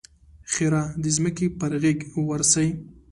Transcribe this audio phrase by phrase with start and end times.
[0.51, 1.99] ښېرا: د ځمکې پر غېږ
[2.29, 2.67] ورسئ!